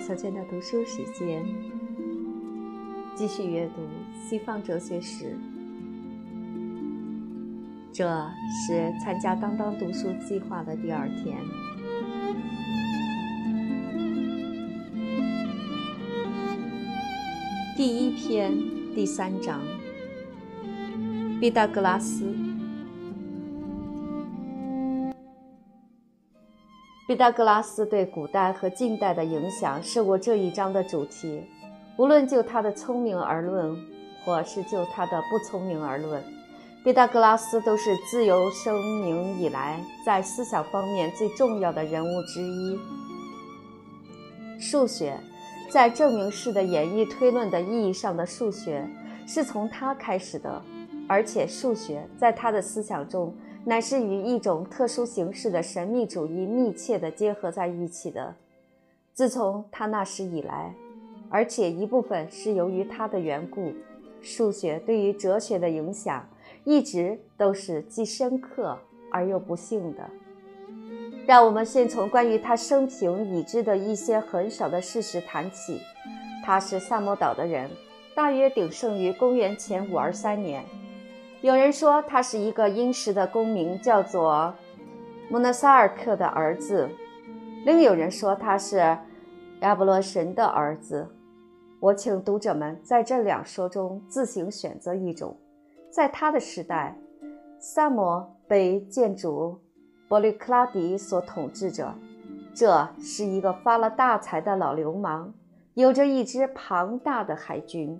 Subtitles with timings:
[0.00, 1.44] 小娟的读书时间，
[3.14, 3.82] 继续阅读
[4.26, 5.36] 西方哲学史。
[7.92, 8.08] 这
[8.66, 11.36] 是参加当当读书计划的第二天。
[17.78, 18.52] 第一篇
[18.92, 19.60] 第三章，
[21.40, 22.24] 毕达哥拉斯。
[27.06, 31.44] 毕达哥拉斯对古代和近代的影响是我这一章的主题。
[31.96, 33.80] 无论就他的聪明而论，
[34.24, 36.20] 或是就他的不聪明而论，
[36.82, 42.76] 毕达哥拉斯都是自由生明以来在思想方面最重要的人物之一。
[44.58, 45.16] 数学，
[45.70, 48.88] 在证明式的演绎推论的意义上的数学，
[49.26, 50.62] 是从他开始的，
[51.06, 53.34] 而且数学在他的思想中。
[53.64, 58.34] 乃是与一种特殊形式的神秘主义密切地结合在一起的。
[59.12, 60.74] 自从他那时以来，
[61.28, 63.74] 而且一部分是由于他的缘故，
[64.22, 66.26] 数学对于哲学的影响
[66.64, 68.78] 一直都是既深刻
[69.10, 70.08] 而又不幸的。
[71.28, 75.78] 让我们先从关于他生平已知的一些很少的事实谈起。
[76.42, 77.68] 他是萨摩岛的人，
[78.14, 80.64] 大约鼎盛于公元前五二三年。
[81.42, 84.54] 有人说他是一个殷实的公民，叫做
[85.28, 86.88] 穆纳萨尔克的儿子；
[87.66, 88.78] 另有人说他是
[89.60, 91.06] 亚波罗神的儿子。
[91.78, 95.36] 我请读者们在这两说中自行选择一种。
[95.90, 96.96] 在他的时代，
[97.60, 99.60] 萨摩被建主
[100.08, 101.94] 伯利克拉迪所统治着。
[102.54, 105.32] 这是一个发了大财的老流氓，
[105.74, 107.96] 有着一支庞大的海军。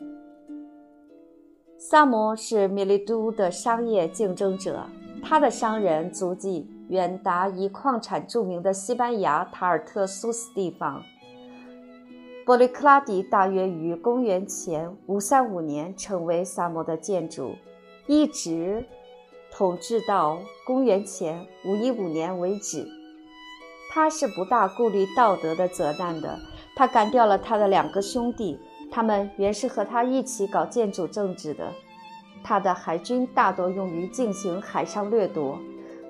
[1.76, 4.86] 萨摩是米利都的商业竞争者，
[5.22, 11.00] 他的商人足迹远达以矿产著名的西班牙塔尔特苏斯地方。
[12.44, 17.54] 伯利克拉迪大约于公元前五三五年成为萨摩的建主，
[18.06, 18.84] 一直
[19.58, 22.86] 统治到公元前五一五年为止。
[23.90, 26.38] 他是不大顾虑道德的责难的，
[26.76, 28.56] 他干掉了他的两个兄弟。
[28.88, 31.72] 他们原是和他一起搞建筑政治的。
[32.44, 35.58] 他的海军大多用于进行海上掠夺。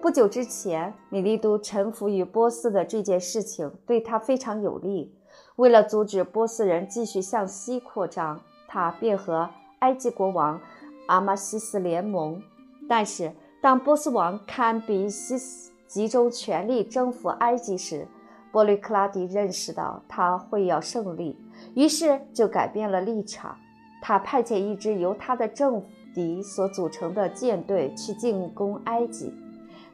[0.03, 5.11] 不久之前，米利都臣服于波斯的这件事情对他非常有利。
[5.57, 9.49] 为了阻止波斯人继续向西扩张，他便和
[9.79, 10.61] 埃及国王
[11.07, 12.43] 阿马西斯联盟。
[12.89, 18.07] 但是，当波斯王堪比西斯集中全力征服埃及时，
[18.51, 21.39] 波利克拉迪认识到他会要胜利。
[21.75, 23.57] 于是就改变了立场，
[24.01, 25.83] 他派遣一支由他的政
[26.15, 29.35] 敌所组成的舰队去进攻埃及，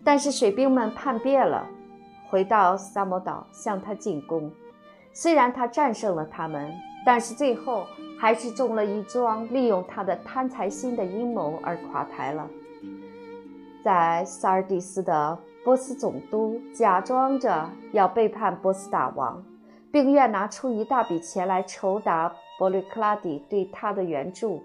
[0.04, 1.66] 但是水兵们叛变了，
[2.28, 4.50] 回到萨摩岛向他进攻。
[5.12, 6.72] 虽然他战胜了他们，
[7.04, 7.86] 但是最后
[8.20, 12.48] 还是中了一桩利用他的贪财心的阴谋而垮台了。
[13.84, 19.44] 在萨尔蒂斯的波斯总督假装着要背叛波斯大王。
[19.94, 24.60] 并愿拿出一大笔钱来酬答伯律克拉底对他的援助。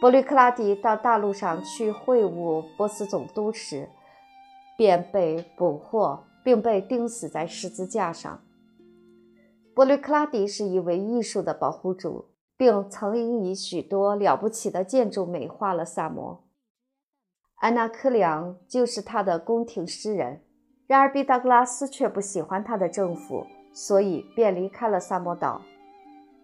[0.00, 3.88] 伯律克拉底到大陆上去会晤波斯总督时，
[4.76, 8.40] 便被捕获，并被钉死在十字架上。
[9.74, 16.44] 伯律克拉底是一位艺术的保护主，并曾以许多了不起的建筑美化了萨摩。
[17.58, 20.40] 安娜克里昂就是他的宫廷诗人。
[20.86, 23.46] 然而，毕达哥拉斯却不喜欢他的政府。
[23.70, 25.62] 所以便离开了萨摩岛。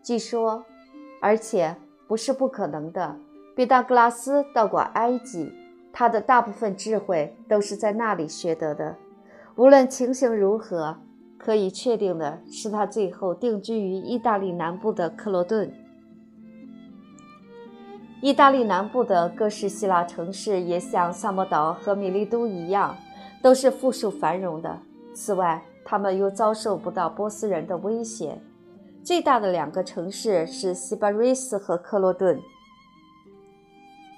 [0.05, 0.65] 据说，
[1.21, 1.75] 而且
[2.07, 3.17] 不是不可能的，
[3.57, 5.53] 毕达哥拉斯到过埃及，
[5.93, 8.95] 他的大部分智慧都是在那里学得的。
[9.57, 10.97] 无论情形如何，
[11.37, 15.73] 可以确定的是，他最后定居于意大利南部的克罗顿。
[18.25, 22.97] 意大利南部的各式希腊城市也像萨摩岛和米利都一样，
[23.43, 24.81] 都是富庶繁荣的。
[25.13, 28.41] 此外，他们又遭受不到波斯人的威胁。
[29.03, 32.41] 最大的两个城市是西巴瑞斯和克洛顿。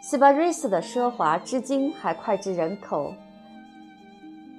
[0.01, 3.13] 西巴瑞斯的奢华至今还脍炙人口。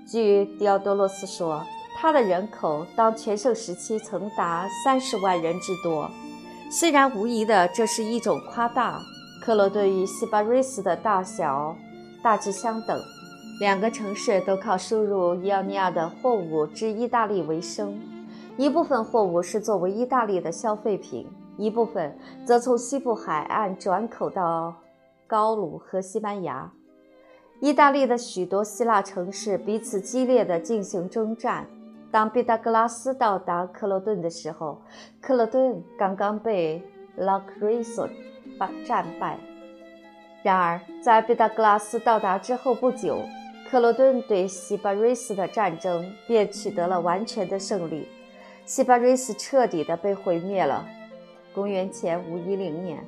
[0.06, 1.64] 据迪奥多洛斯说，
[1.98, 6.12] 他的人口当全盛时期曾达三十万人之多。
[6.70, 9.02] 虽然无疑的这是一种夸大，
[9.48, 11.74] 克罗顿与西巴瑞斯的大小
[12.22, 13.02] 大致相等。
[13.62, 17.98] 两个城市都靠输入伊奥尼亚的货物至意大利为生。
[18.58, 22.14] 一部分货物是作为意大利的消费品，一部分
[22.44, 24.76] 则从西部海岸转口到
[25.26, 26.70] 高卢和西班牙。
[27.62, 31.66] 意大利的许多希腊城市彼此激烈地进行征战。
[32.12, 34.82] 当毕达哥拉斯到达克罗顿的时候，
[35.22, 36.84] 克罗顿刚刚被
[37.16, 38.10] 拉克瑞所
[38.86, 39.38] 战败。
[40.44, 43.20] 然而，在毕达哥拉斯到达之后不久，
[43.70, 48.08] 克罗顿对西巴瑞斯的战争便取得了完全的胜利。
[48.66, 50.86] 西巴瑞斯彻底的被毁灭了。
[51.54, 53.04] 公元前五一零年，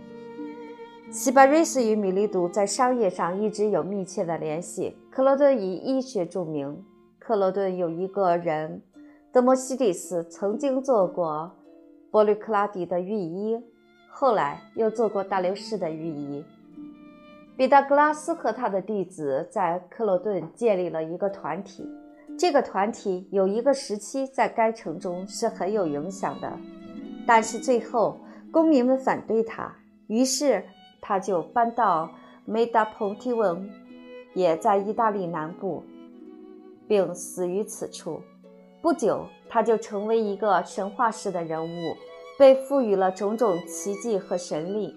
[1.12, 4.98] 西巴瑞斯与米利都在商业上一直有密切的联系。
[5.12, 6.84] 克罗顿以医学著名。
[7.20, 8.82] 克罗顿有一个人，
[9.32, 11.52] 德摩西蒂斯，曾经做过
[12.10, 13.62] 波吕克拉底的御医，
[14.10, 16.44] 后来又做过大流士的御医。
[17.56, 21.88] 毕达哥拉斯和他的弟子在克罗顿建立了一个团体。
[22.38, 26.58] 这个团体有一个时期在该城中是很有影响的，
[27.28, 28.18] 但是最后
[28.50, 29.76] 公民们反对他，
[30.08, 30.64] 于是
[31.02, 32.10] 他就搬到
[32.46, 33.70] 梅达蓬提翁，
[34.34, 35.84] 也在意大利南部，
[36.88, 38.22] 并死于此处。
[38.82, 41.94] 不久，他就成为一个神话式的人物，
[42.40, 44.96] 被赋予了种种奇迹和神力。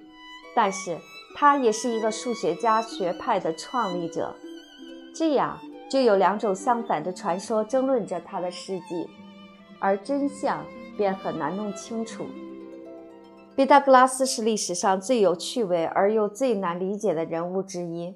[0.54, 0.96] 但是
[1.34, 4.34] 他也是一个数学家学派的创立者，
[5.14, 5.58] 这样。
[5.90, 9.06] 就有两种相反的传说争论着他的事迹，
[9.78, 10.64] 而真相
[10.96, 12.24] 便很难弄清楚。
[13.54, 18.14] 毕达哥拉斯是历史上最有趣味而又最难理解的人物之一。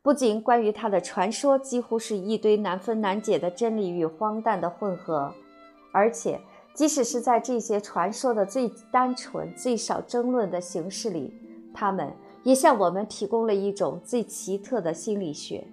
[0.00, 5.34] 不仅关于他的传说几乎是一堆难分难解的真理与荒诞的混合，
[5.92, 6.40] 而且
[6.78, 11.34] 即使是在这些传说的最单纯、最少争论的形式里，
[11.74, 12.08] 他们
[12.44, 15.66] 也向我们提供了一种最奇特的心理学。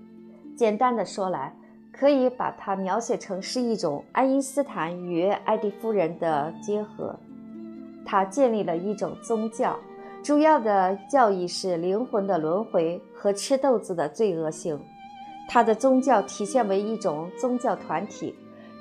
[0.57, 1.56] 简单的说来，
[1.92, 7.16] 可以把它描写成是一种爱因斯坦与爱迪夫人的结合。
[8.04, 9.78] 他建立了一种宗教，
[10.24, 14.80] 主要的教义是灵魂的轮回和吃豆子的罪恶性。
[15.48, 18.34] 他的宗教体现为一种宗教团体，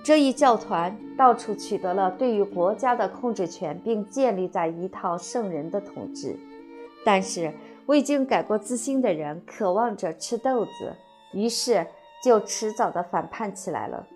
[0.05, 6.39] 这一教团到处取得了对于国家的控制权，并建立在一套圣人的统治。
[7.07, 7.51] 但是
[7.87, 10.95] 未经改过自新的人渴望着吃豆子。
[11.33, 11.87] 于是
[12.23, 14.07] 就迟早的反叛起来了。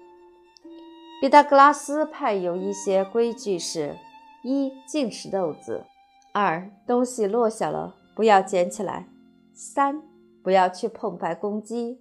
[1.21, 3.97] 毕达哥拉斯派有一些规矩是：
[4.45, 5.83] 一、禁吃豆子；
[6.33, 9.07] 二、东西落下了不要捡起来；
[9.53, 10.01] 三、
[10.45, 11.99] 不要去碰白公鸡；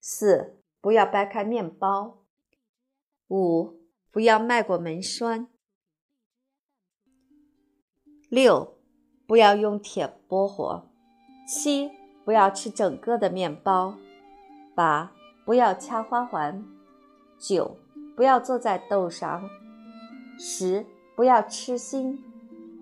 [0.00, 2.18] 四、不要掰开面包；
[3.30, 3.78] 五、
[4.10, 5.46] 不要迈过门栓；
[8.28, 8.76] 六、
[9.24, 10.88] 不要用铁拨火；
[11.46, 11.92] 七、
[12.24, 13.94] 不要吃整个的面包。
[14.74, 15.12] 八，
[15.44, 16.64] 不要掐花环；
[17.38, 17.76] 九，
[18.16, 19.48] 不要坐在豆上；
[20.36, 20.84] 十，
[21.14, 22.18] 不要吃心；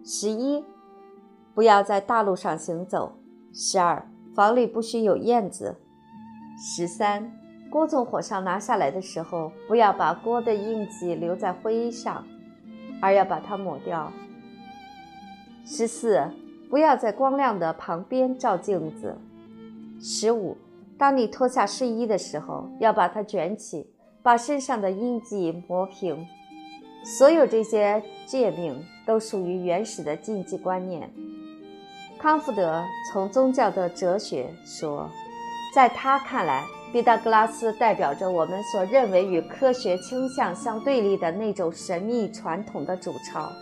[0.03, 0.65] 十一，
[1.55, 3.13] 不要在大路上行走；
[3.53, 5.75] 十二，房里不许有燕子；
[6.57, 7.39] 十三，
[7.71, 12.27] 锅从火上拿下来的时候，不要把锅的印记留在灰上，
[13.01, 14.11] 而要把它抹掉；
[15.67, 16.23] 十四，
[16.71, 19.19] 不要在光亮的旁边照镜子；
[20.01, 20.57] 十五。
[20.97, 23.87] 当你脱下睡衣的时候，要把它卷起，
[24.23, 26.27] 把身上的印记磨平。
[27.05, 31.09] 所有这些诫命都属于原始的禁忌观念。
[32.19, 35.09] 康福德从宗教的哲学说，
[35.73, 43.53] 在他看来，毕达哥拉斯代表着我们所认为与科学倾向相对立的那种神秘传统的主潮。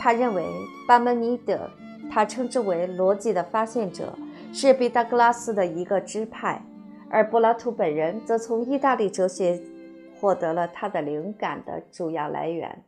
[0.00, 0.44] 他认为
[0.88, 1.70] 巴门尼德，
[2.10, 4.12] 他称之为逻辑的发现者。
[4.54, 6.62] 是毕达哥拉斯的一个支派，
[7.08, 9.58] 而柏拉图本人则从意大利哲学
[10.20, 12.84] 获得了他的灵感的主要来源。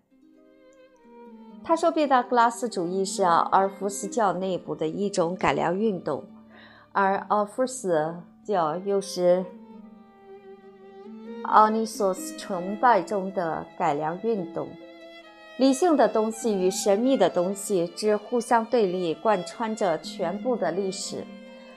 [1.63, 6.25] 他说，毕达哥拉斯主义是奥尔夫斯教内部的一种改良运动，
[6.93, 9.43] 而奥尔夫斯教又是
[11.45, 14.69] 奥尼索斯崇拜中的改良运动。
[15.57, 21.25] 理性的东西与神秘的东西之互相对立，贯穿着全部的历史。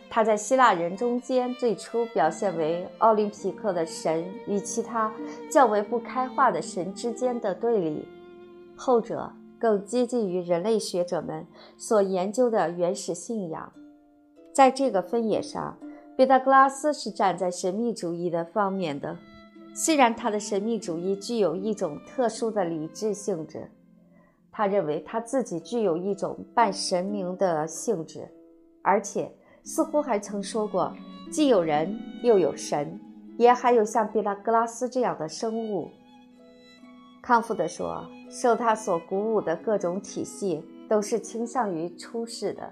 [0.10, 5.14] 他在希腊人中间最初表现为奥林匹克的神与其他
[5.50, 8.06] 较为不开化的神之间的对立，
[8.76, 11.46] 后者更接近于人类学者们
[11.78, 13.72] 所研究的原始信仰。
[14.54, 15.78] 在这个分野上，
[16.18, 19.16] 毕达哥拉斯是站在神秘主义的方面的。
[19.74, 23.70] 虽然他的神秘主义具有一种特殊的理智性质，
[24.52, 28.28] 他认为他自己具有一种半神明的性质，
[28.82, 29.32] 而且。
[29.64, 30.96] 似乎还曾说过，
[31.30, 31.94] 既有人
[32.24, 32.98] 又有神，
[33.38, 35.90] 也还有像毕达哥拉斯这样的生物。
[37.22, 42.72] 康福德说，受他所鼓舞的各种体系都是倾向于出世的，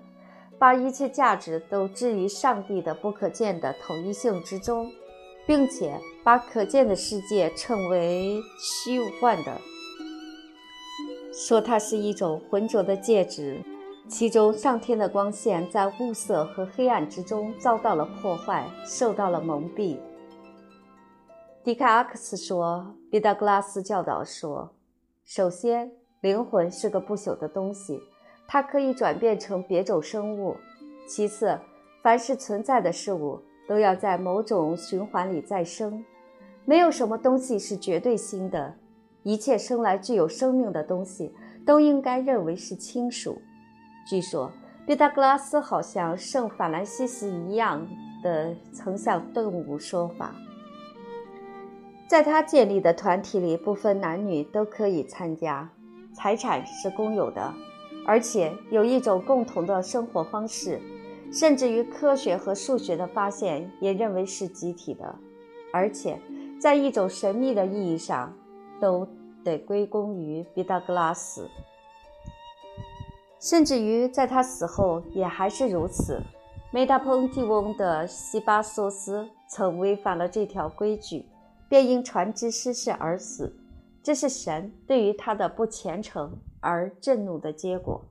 [0.58, 4.92] 把一切价值都置于上帝的不可见的统一性之中，
[5.46, 9.60] 并且把可见的世界称为虚幻的。
[11.34, 13.62] 说它是一种浑浊的介质，
[14.08, 19.98] 其中上天的光线在雾色和黑暗之中遭到了破坏，受到了蒙蔽。
[21.64, 24.72] 迪卡阿克斯说：“毕达哥拉斯教导说，
[25.26, 28.00] 首先，灵魂是个不朽的东西，
[28.48, 30.56] 它可以转变成别种生物；
[31.08, 31.60] 其次，
[32.02, 36.04] 凡是存在的事物都要在某种循环里再生，
[36.66, 38.76] 没有什么东西是绝对新的。”
[39.24, 41.34] 一切生来具有生命的东西
[41.66, 43.42] 都应该认为是亲属。
[44.08, 44.52] 据说，
[44.86, 47.88] 毕达哥拉斯好像圣法兰西斯一样
[48.22, 50.36] 的曾向动物说法。
[52.08, 55.68] 在他建立的团体里，不分男女都可以参加。
[56.14, 57.52] 财产是公有的，
[58.06, 60.80] 而且有一种共同的生活方式。
[61.32, 65.16] 甚至于科学和数学的发现也认为是集体的，
[65.74, 66.18] 而且
[66.62, 68.34] 在一种神秘的意义上。
[68.78, 69.08] 都
[69.42, 71.50] 得归功于毕达哥拉斯，
[73.40, 76.22] 甚至于在他死后也还是如此。
[76.74, 81.26] 梅达蓬蒂翁的西巴索斯曾违反了这条规矩，
[81.70, 83.56] 便因船只失事而死。
[84.04, 88.04] 这是神对于他的不虔诚而震怒的结果。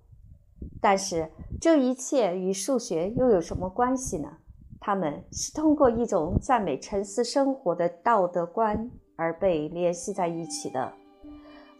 [0.80, 1.28] 但是
[1.61, 4.28] 这一切与数学又有什么关系呢？
[4.80, 8.90] 他们是通过一种赞美沉思生活的道德观。
[9.16, 10.92] 而被联系在一起的。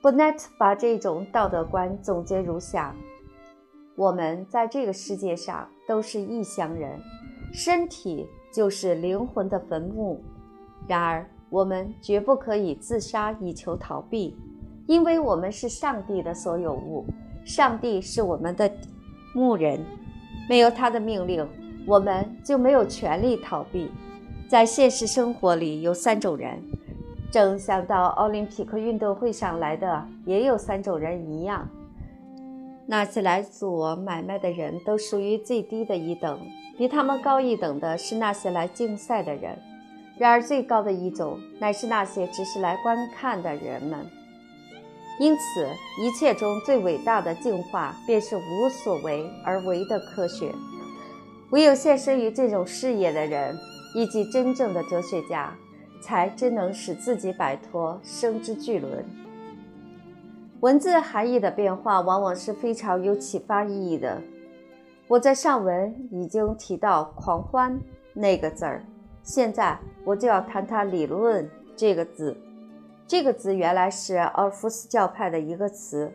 [0.01, 2.95] 布奈特把这种道德观总结如下：
[3.97, 6.97] 我们在这个世界上都是异乡人，
[7.53, 10.23] 身体就是灵魂的坟墓。
[10.87, 14.37] 然而，我们绝不可以自杀以求逃避，
[14.87, 17.07] 因为我们是上帝的所有物，
[17.45, 18.71] 上帝是我们的
[19.35, 19.81] 牧人。
[20.49, 21.49] 没有他的命令，
[21.87, 23.91] 我们就没有权利逃避。
[24.47, 26.63] 在现实生活里，有三种人。
[27.31, 31.69] 正像到奥林匹克运动会上来的也有三种人一样，
[32.87, 36.39] 那些来做买卖的人都属于最低的一等，
[36.77, 39.59] 比他们高一等的是那些来竞赛的人。
[40.17, 44.07] 然而最高的一种乃是那些只是来观看的人们。
[45.19, 45.67] 因此，
[46.01, 50.53] 一切中最伟大的进化便是无所为而为的科学。
[51.51, 53.57] 唯有献身于这种事业的人，
[53.95, 55.55] 以及真正的哲学家。
[56.03, 59.03] 才真能使自己摆脱生之巨轮。
[60.61, 64.21] 文字含义的变化往往是非常有启发意义的。
[65.09, 67.81] 我在上文已经提到“狂欢”
[68.13, 68.85] 那个字儿，
[69.23, 72.37] 现在我就要谈谈“理论”这个字。
[73.07, 76.11] 这个字原来是奥尔夫斯教派的一个词，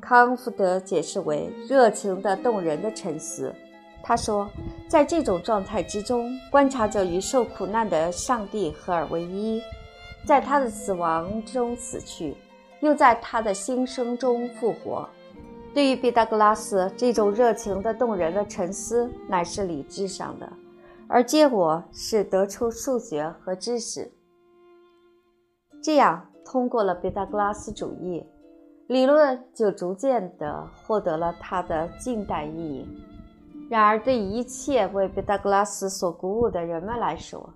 [0.00, 3.52] 康福德解释为“热情的、动人的沉思”。
[4.00, 4.48] 他说，
[4.88, 9.60] 在这种状态之中，观察者与受苦难的上帝合而为一，
[10.24, 12.36] 在他的死亡中死去，
[12.80, 15.06] 又在他的新生中复活。
[15.74, 20.48] 对于毕达哥拉斯，这种热情的、动人的沉思乃是理智上的，
[21.08, 24.10] 而结果是得出数学和知识。
[25.80, 28.24] 这样，通过了毕达哥拉斯主义
[28.88, 32.86] 理论，就逐渐地获得了它的近代意义。
[33.70, 37.52] 然而，对一切为毕达哥拉斯所鼓舞的人们来说，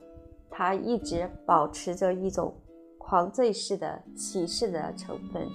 [0.50, 2.54] 他一直保持着一种
[2.98, 5.48] 狂醉式的歧视的成分。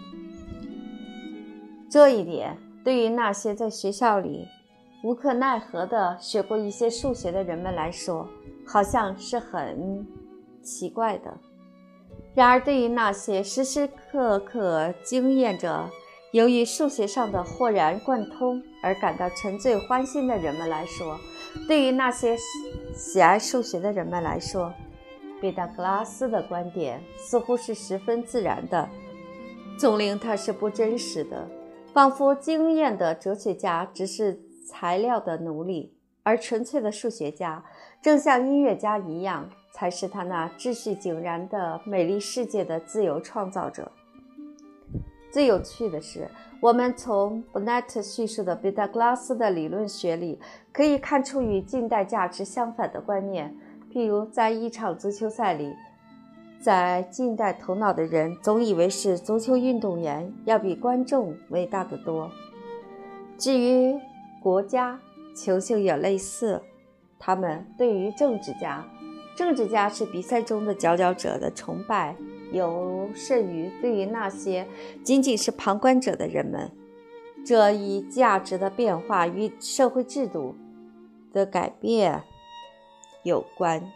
[1.90, 4.48] 这一点对于那些在学校里
[5.04, 8.28] 无可奈何地学过一些数学的人们来说，
[8.66, 10.06] 好像是很
[10.64, 11.32] 奇怪的。
[12.38, 15.90] 然而，对于那些时时刻刻经验着，
[16.30, 21.18] 由于数学上的豁然贯通而感到沉醉欢欣的人们来说，
[21.68, 22.38] 对于那些
[22.94, 24.72] 喜爱数学的人们来说，
[25.42, 28.88] 毕达哥拉斯的观点似乎是十分自然的，
[29.80, 31.50] 总令他是不真实的，
[31.92, 35.92] 仿佛经验的哲学家只是材料的奴隶，
[36.28, 37.64] 而纯粹的数学家，
[38.02, 43.90] 正像音乐家一样，才是他那秩序井然的美丽世界的自由创造者。
[45.32, 46.28] 最有趣的是，
[46.60, 50.38] 我们从布奈特叙述的毕达哥拉斯的理论学里，
[50.74, 53.56] 可以看出与近代价值相反的观念。
[53.90, 55.74] 譬如，在一场足球赛里，
[56.60, 62.30] 在近代头脑的人总以为是足球运动员要比观众伟大的多。
[63.38, 63.98] 至于
[64.42, 65.00] 国家，
[65.38, 66.64] 情形也类似。
[67.20, 68.86] 他们对于政治家，
[69.36, 72.16] 政治家是比赛中的佼佼者的崇拜。
[72.52, 74.66] 有甚于对于那些
[75.04, 76.72] 仅仅是旁观者的人们。
[77.46, 80.56] 这一价值的变化与社会制度
[81.34, 82.24] 的改变
[83.24, 83.92] 有关，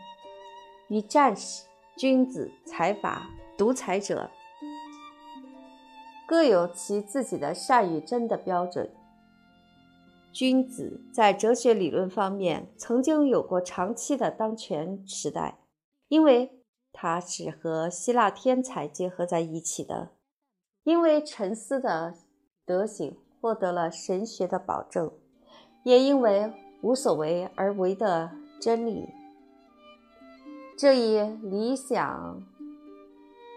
[0.89, 4.29] 与战士、君子、财阀、独裁者
[6.27, 8.89] 各有其自己的善与真的标准。
[10.31, 15.59] 君子在哲学理论方面曾经有过长期的当权时代，
[16.07, 20.11] 因为他是和希腊天才结合在一起的，
[20.83, 22.15] 因为沉思的
[22.65, 23.17] 德行。
[23.41, 25.11] 获得了神学的保证，
[25.83, 28.29] 也因为无所为而为的
[28.61, 29.09] 真理，
[30.77, 32.43] 这一理想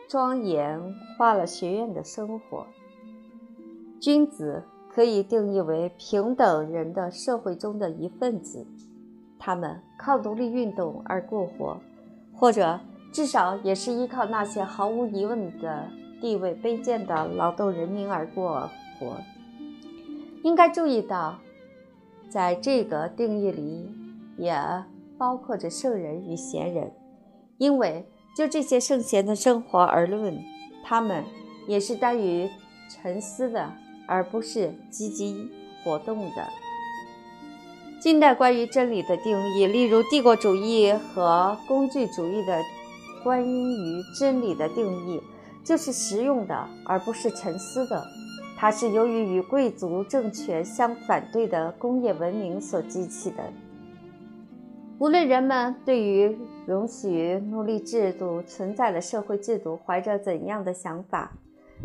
[0.08, 0.80] 庄严
[1.18, 2.66] 化了学院的生活。
[4.00, 4.64] 君子
[4.94, 8.64] 可以定义为平等人的社会中的一份子，
[9.40, 11.80] 他们靠独立运动而过活，
[12.32, 12.78] 或者
[13.12, 15.88] 至少也是依靠那些毫无疑问的
[16.20, 19.16] 地位卑贱的劳动人民而过活。
[20.44, 21.38] 应该注意到，
[22.28, 23.90] 在这个定义里
[24.36, 24.56] 也
[25.18, 26.92] 包括着圣人与贤人，
[27.58, 30.38] 因为就这些圣贤的生活而论，
[30.84, 31.24] 他们
[31.66, 32.48] 也是耽于
[32.88, 33.72] 沉思的，
[34.06, 35.50] 而不是积极
[35.82, 36.48] 活动的。
[38.00, 42.60] 近代关于真理的定义，例如帝国主义和工具主义的
[43.22, 45.20] 关于真理的定义，
[45.64, 48.06] 就是实用的，而不是沉思的。
[48.56, 53.42] 它是由于与贵族政权相反对的工业文明所激起的。
[54.98, 61.32] 无论人们对于容许奴隶制度存在的社会制度怀着怎样的想法，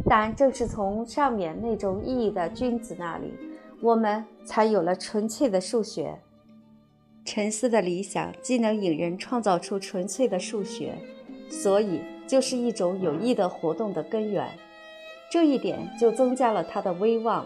[0.05, 3.33] 但正是从上面那种意义的君子那里，
[3.81, 6.19] 我们才有了纯粹的数学。
[7.25, 10.95] 沉思的理想既能引人创造出纯粹的数学，
[11.49, 14.49] 所以就是一种有益的活动的根源。
[15.31, 17.45] 这一点就增加了他的威望，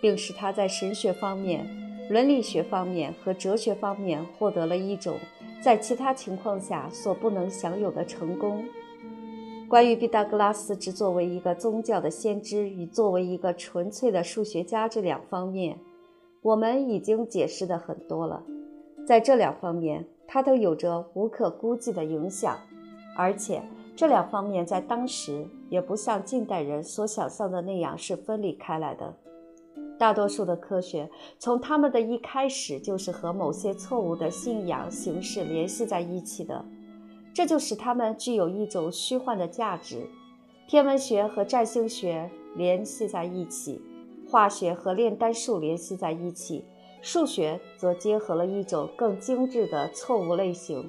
[0.00, 1.66] 并使他在神学方面、
[2.08, 5.18] 伦理学方面和哲学方面获得了一种
[5.60, 8.64] 在其他情况下所不能享有的成功。
[9.68, 15.78] 关于毕达哥拉斯之作为一个宗教的先知与作为一个纯粹的数学家这两方面，
[16.42, 18.42] 我们已经解释的很多了。
[19.06, 22.56] 在这两方面，他都有着无可估计的影响，
[23.16, 23.62] 而且。
[23.96, 29.14] 这两方面在当时也不像近代人所想象的那样是分离开来的。
[29.96, 36.64] 大多数的科学从他们的一开始就是和某些错误的信仰形式联系在一起的，
[37.34, 40.08] 这就使它们具有一种虚幻的价值。
[40.68, 43.82] 天文学和占星学联系在一起，
[44.30, 46.64] 化学和炼丹术联系在一起，
[47.02, 50.88] 数学则结合了一种更精致的错误类型。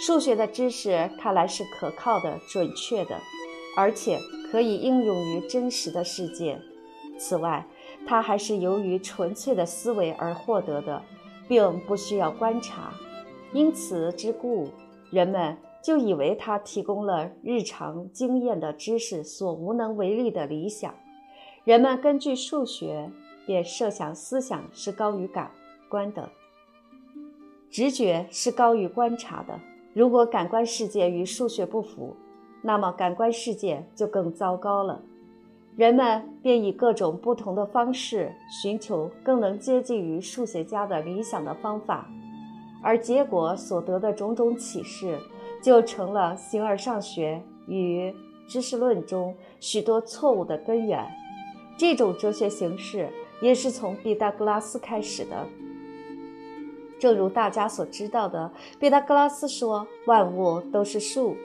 [0.00, 3.18] 数学的知识看来是可靠的、准确的，
[3.76, 4.18] 而且
[4.50, 6.58] 可以应用于真实的世界。
[7.18, 7.66] 此外，
[8.06, 11.02] 它还是由于纯粹的思维而获得的，
[11.46, 12.94] 并不需要观察。
[13.52, 14.68] 因此之故，
[15.10, 20.94] 人们就以为它提供了日常经验的知识所无能为力的理想。
[21.64, 23.10] 人们根据数学
[23.46, 25.50] 便设想思想是高于感
[25.88, 26.30] 官的，
[27.70, 29.58] 直觉是高于观察的。
[29.92, 32.16] 如果感官世界与数学不符，
[32.62, 35.02] 那么感官世界就更糟糕了。
[35.76, 42.08] 人们便以各种不同的方式寻求更能接近于数学家的理想的方法，
[42.82, 45.18] 而结果所得的种种启示，
[45.62, 48.12] 就成了形而上学与
[48.48, 51.08] 知识论中许多错误的根源。
[51.78, 53.08] 这种哲学形式
[53.40, 55.46] 也是从毕达哥拉斯开始的。
[56.98, 61.36] 正如大家所知道的，毕达哥拉斯说万物都是数。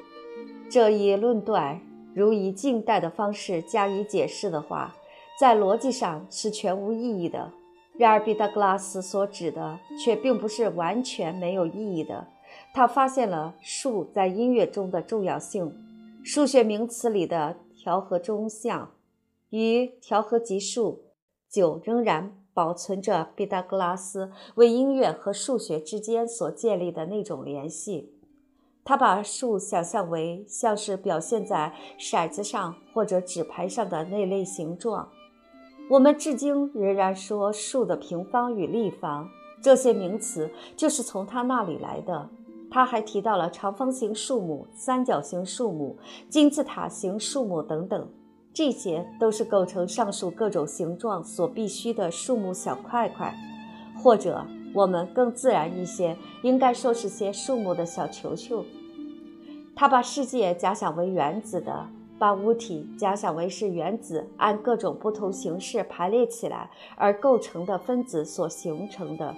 [0.69, 1.79] 这一论断，
[2.13, 4.95] 如以近代的方式加以解释的话，
[5.39, 7.51] 在逻辑上是全无意义的。
[7.97, 12.27] 然而，毕达哥拉斯所指的却并不是完全没有意义的。
[12.73, 15.73] 他发现了数在音乐中的重要性。
[16.23, 18.91] 数学名词里的调和中项
[19.49, 21.03] 与调和级数
[21.49, 22.43] 九仍然。
[22.57, 28.11] 保存着毕达哥拉斯为音乐和数学之间所建立的那种联系。
[28.83, 35.07] 他把数想象为像是表现在骰子上或者纸牌上的那类形状。
[35.87, 39.29] 我们至今仍然说数的平方与立方，
[39.61, 42.27] 这些名词就是从他那里来的。
[42.69, 45.97] 他还提到了长方形树木、三角形树木、
[46.29, 48.09] 金字塔形树木等等。
[48.53, 53.31] 这些都是构成上述各种形状所必须的树木小块块，
[53.95, 58.65] 或者我们更自然一些，应该说是些树木的小球球。
[59.75, 69.35] 他把世界假想为原子的，把物体假想为是原子按各种不同形式排列起来而构成的分子所形成的。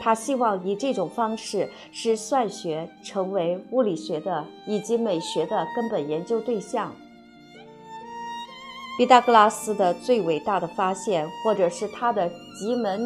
[0.00, 6.92] 他希望以这种方式使算学成为物理学的以及美学的根本研究对象。
[8.96, 13.00] 毕达哥拉斯的最伟大的发现，或者是他的极门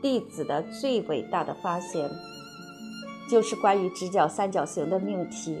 [0.00, 2.08] 弟子的最伟大的发现，
[3.28, 5.58] 就是关于直角三角形的命题。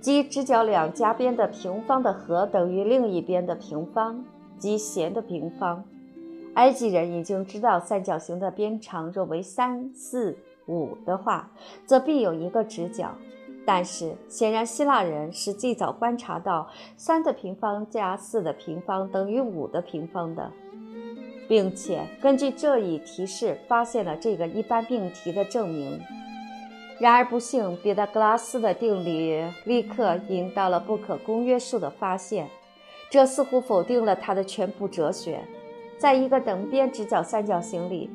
[0.00, 4.24] 即直角两夹边的平方的和等于另一边的平方，
[4.58, 5.84] 即弦的平方。
[6.54, 10.36] 埃及人已经知道三角形的边长若为三、四、
[10.66, 11.50] 五的话，
[11.86, 13.14] 则必有一个直角。
[13.64, 20.50] 但是显然，希腊人是最早观察到三的平方加四的平方等于五的平方的，
[21.48, 26.00] 并且根据这一提示发现了这个一般命题的证明。
[26.98, 32.48] 然而不幸，毕达哥拉斯的定理立刻引到了不可公约数的发现，
[33.08, 35.40] 这似乎否定了他的全部哲学。
[36.02, 38.10] 在一个等边直角三角形里，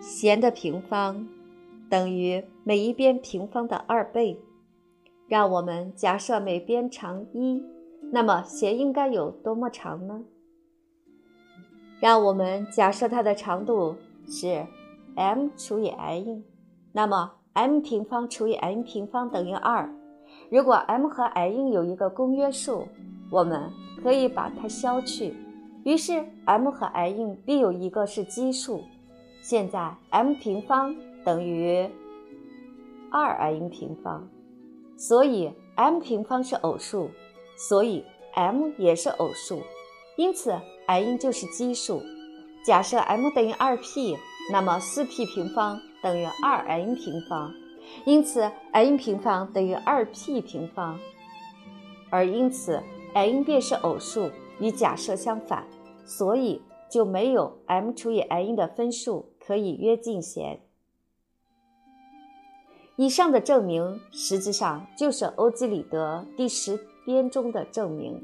[0.00, 1.28] 弦的平方
[1.90, 4.40] 等于每一边平方的二倍。
[5.26, 7.62] 让我们假设每边长一，
[8.10, 10.24] 那么弦应该有多么长呢？
[12.00, 14.64] 让我们假设它的长度是
[15.14, 16.42] m 除以 n，
[16.92, 17.32] 那么。
[17.52, 19.92] m 平方除以 n 平方等于二。
[20.48, 22.86] 如果 m 和 n 有一个公约数，
[23.30, 25.34] 我们可以把它消去，
[25.88, 28.84] 于是 m 和 n 必有一个是奇数。
[29.40, 31.88] 现在 m 平方等于
[33.10, 34.28] 二 n 平方，
[34.98, 37.08] 所以 m 平方是偶数，
[37.56, 39.62] 所以 m 也是偶数，
[40.18, 40.54] 因此
[40.88, 42.02] n 就是奇数。
[42.62, 44.14] 假设 m 等于二 p，
[44.52, 45.80] 那么四 p 平方。
[46.02, 47.52] 等于二 n 平方，
[48.04, 51.00] 因此 n 平方等于二 p 平方，
[52.10, 52.80] 而因此
[53.14, 55.66] n 便是偶数，与假设相反，
[56.08, 60.58] 所以就没有 m 除以 n 的分数可以约进弦。
[62.96, 68.20] 以上的证明实际上就是欧几里得第十编中的证明。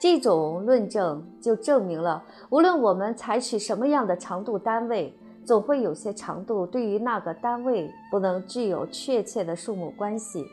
[0.00, 10.44] 这种论证就证明了，无论我们采取什么样的长度单位，总会有些长度对于那个单位不能具有确切的数目关系，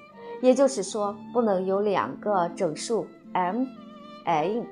[0.41, 3.65] 也就是说，不能有两个整数 m、
[4.28, 4.66] n，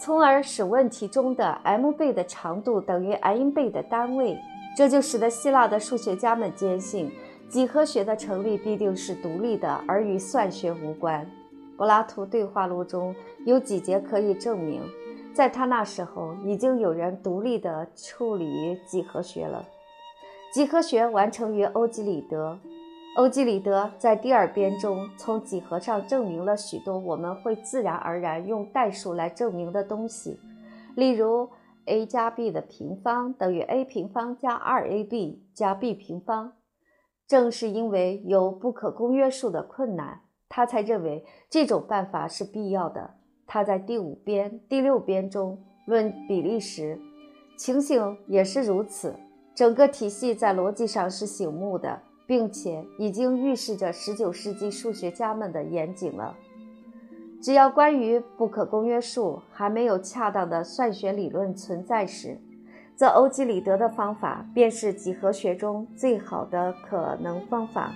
[0.00, 4.36] 从而使问题中的 m 倍的长度等于 n 倍的单位。
[4.76, 7.10] 这就使得希腊的数学家们坚信，
[7.48, 11.26] 几何学的成立必定是独立的，而与算学无关。
[11.78, 13.14] 柏拉图对话录中
[13.46, 14.82] 有几节可以证明，
[15.32, 19.64] 在他那时候已经有人独立地处理几何学了。
[20.52, 22.58] 几何学完成于欧几里得。
[23.16, 30.38] 欧几里得在第二编中从几何上证明了许多我们会自然而然用代数来证明的东西，
[30.94, 31.48] 例如
[31.86, 36.52] a 加 b 的平方等于 a 平方加 2ab 加 b 平方。
[37.26, 40.20] 正是因为有不可公约数的困难。
[40.48, 43.14] 他才认为这种办法是必要的。
[43.46, 47.00] 他在第五编、第六编中论比例时，
[47.58, 49.16] 情形也是如此。
[49.54, 56.36] 整个体系在逻辑上是醒目的，并且已经预示着19世纪数学家们的严谨了。
[57.40, 62.38] 只要关于不可公约数还没有恰当的算学理论存在时，
[62.96, 67.92] 则欧几里得的方法便是几何学中最好的可能方法。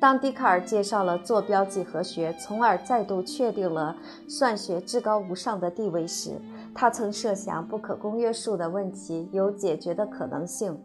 [0.00, 6.40] 当笛卡尔介绍了坐标几何学，从而再度确定了算学至高无上的地位时，
[6.74, 10.76] 他曾设想不可公约数的问题有解决的可能性。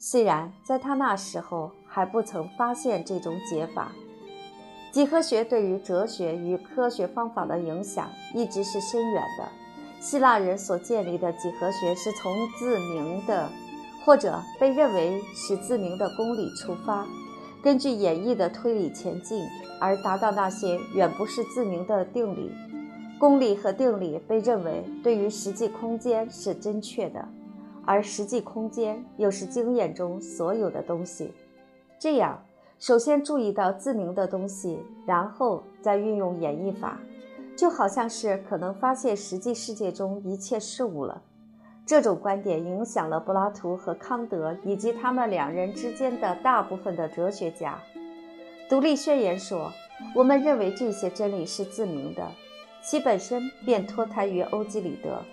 [0.00, 3.90] 虽然在他那时候还不曾发现这种解法，
[4.92, 9.48] 几何学对于哲学与科学方法的影响一直是深远的。
[10.00, 13.50] 希腊人所建立的几何学是从自明的，
[14.04, 17.04] 或者被认为是自明的公理出发。
[17.60, 19.44] 根据演绎的推理前进，
[19.80, 22.52] 而达到那些远不是自明的定理。
[23.18, 27.28] 公理和定理被认为对于实际空间是真确的，
[27.88, 31.32] 而实际空间又是经验中所有的东西。
[31.98, 32.38] 这样，
[32.78, 37.00] 首先注意到自明的东西，然后再运用演绎法，
[37.56, 41.22] 就好像是可能发现实际世界中一切事物了。
[41.86, 47.80] 这种观点影响了柏拉图和康德以及他们两人之间的大部分的哲学家。
[48.68, 49.72] 独立宣言说
[50.14, 52.30] ：“我们认为这些真理是自明的，
[52.82, 55.24] 其本身便脱胎于欧几里得。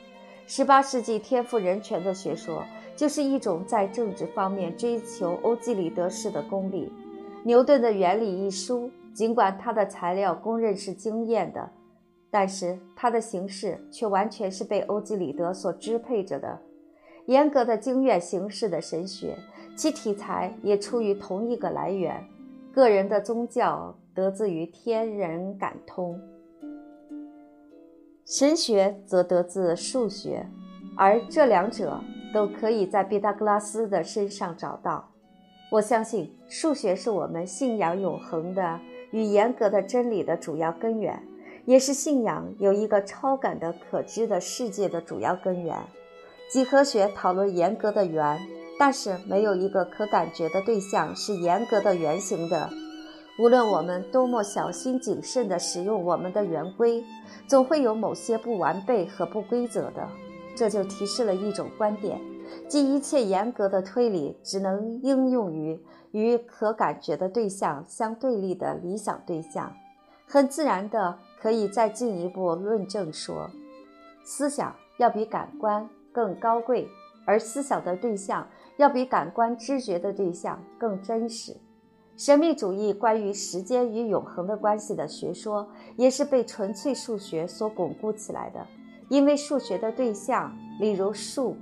[0.47, 2.63] 18世纪天赋人权的学说
[2.95, 6.91] 就是一种在政治方面追求欧几里得式的公理。
[7.43, 11.69] 牛顿的《原理》一书，尽管它的材料公认是惊艳的，
[12.29, 16.59] 但是它的形式却完全是被欧几里得所支配着的。
[17.25, 19.35] 严格的经院形式的神学，
[19.75, 22.23] 其题材也出于同一个来源。
[22.71, 26.19] 个人的宗教得自于天人感通，
[28.25, 30.47] 神学则得自数学，
[30.97, 32.01] 而这两者
[32.33, 35.11] 都可以在毕达哥拉斯的身上找到。
[35.71, 38.79] 我相信数学是我们信仰永恒的
[39.11, 41.21] 与严格的真理的主要根源，
[41.65, 45.77] 也是信仰有一个超感的可知的世界的主要根源。
[46.51, 48.39] 几何学讨论严格的圆，
[48.79, 52.71] 但是没有一个可感觉的对象是严格的圆形的。
[53.37, 57.03] 无论我们多么小心谨慎地使用我们的圆规，
[57.47, 60.07] 总会有某些不完备和不规则的。
[60.55, 62.19] 这就提示了一种观点，
[62.69, 65.77] 即一切严格的推理只能应用于
[66.11, 69.71] 与可感觉的对象相对立的理想对象。
[70.25, 73.49] 很自然的，可以再进一步论证说，
[74.23, 75.87] 思想要比感官。
[76.13, 76.87] 更高贵，
[77.25, 81.53] 而思想的对象要比感官知觉的对象更真实。
[82.17, 88.65] 神秘主义关于时间与永恒的关系的学说，也是被纯粹数学所巩固起来的。
[89.09, 91.57] 因为数学的对象，例如数，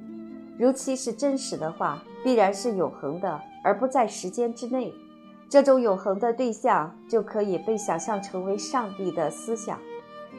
[0.59, 4.93] 如其是真实的话，必然是永恒的，而不在时间之内。
[5.49, 9.79] 这种永恒的对象就可以被想象成为上帝的思想。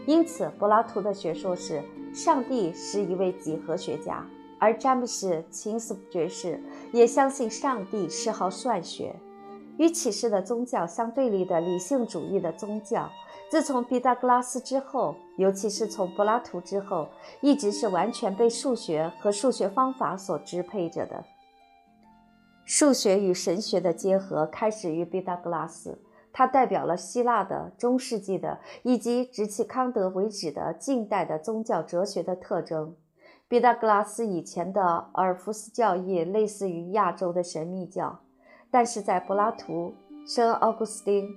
[0.07, 1.83] 因此，柏拉图的学说是。
[2.14, 4.24] 上帝是一位几何学家，
[4.61, 9.16] 而詹姆斯·琴斯爵士也相信上帝是好算学。
[9.78, 13.10] 与启示的宗教相对立的理性主义的宗教，
[13.50, 17.08] 自从毕达哥拉斯之后，尤其是从柏拉图之后，
[17.40, 21.24] 一直是完全被数学和数学方法所支配着的。
[22.64, 25.98] 数学与神学的结合开始于毕达哥拉斯。
[26.37, 32.96] 它代表了希腊的中世纪的以及直至康德为止的近代的宗教哲学的特征。
[33.46, 34.82] 毕达哥拉斯以前的
[35.14, 38.18] 尔弗斯教义类似于亚洲的神秘教，
[38.74, 39.94] 但是在柏拉图、
[40.26, 41.28] 圣奥古斯丁、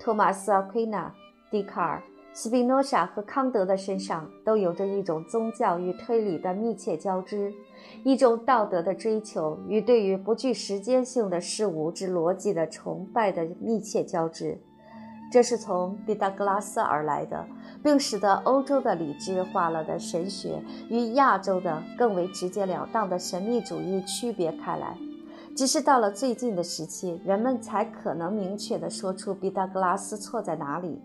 [0.00, 1.12] 托马斯·阿奎那、
[1.50, 7.52] 笛卡尔、斯宾诺莎和康德的身上都有着一种宗教与推理的密切交织。
[8.02, 14.58] 一种道德的追求与对于不具时间性的事物之逻辑的崇拜的密切交织，
[15.30, 17.46] 这是从毕达哥拉斯而来的，
[17.82, 24.96] 并使得欧洲的理智化了的神学与亚洲的更为直截了当的神秘主义区别开来。
[25.56, 31.00] 只是到了最近的时期，人们才可能明确地说出毕达哥拉斯错在哪里。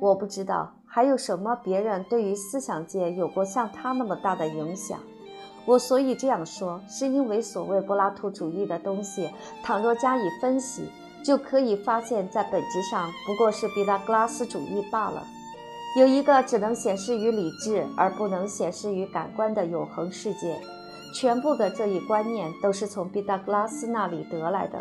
[0.00, 5.00] 我不知道还有什么别人对于思想界有过像他那么大的影响。
[5.66, 9.28] 我所以这样说，是因为所谓柏拉图主义的东西，
[9.64, 10.88] 倘若加以分析，
[11.24, 15.26] 就可以发现，在本质上不过是毕达哥拉斯主义罢了。
[15.98, 20.60] 有一个只能显示于理智而不能显示于感官的永恒世界，
[21.12, 24.78] 全部的这一观念都是从毕达哥拉斯那里得来的。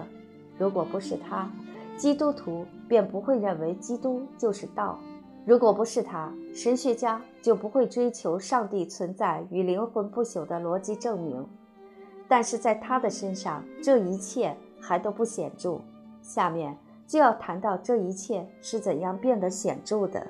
[0.58, 1.50] 如果不是他，
[1.96, 5.00] 基督徒便不会认为基督就是道。
[5.46, 11.48] 如果不是他，神学家就不会追求上帝存在与灵魂不朽的逻辑证明。
[12.28, 15.80] 但是在他的身上，这一切还都不显著。
[16.22, 20.28] 下面就要谈到这一切是怎样变得显著的。